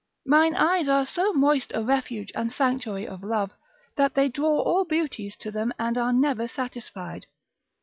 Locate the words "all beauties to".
4.61-5.51